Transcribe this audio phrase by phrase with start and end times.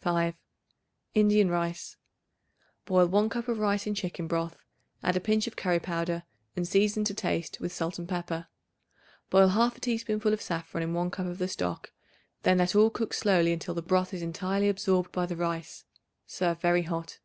[0.00, 0.34] 5.
[1.14, 1.96] Indian Rice.
[2.84, 4.56] Boil 1 cup of rice in chicken broth;
[5.04, 6.24] add a pinch of curry powder
[6.56, 8.48] and season to taste with salt and pepper.
[9.30, 11.92] Boil 1/2 teaspoonful of saffron in 1 cup of the stock;
[12.42, 15.84] then let all cook slowly until the broth is entirely absorbed by the rice.
[16.26, 17.20] Serve very hot.